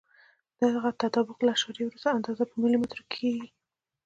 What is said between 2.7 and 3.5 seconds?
مترو کې ښیي.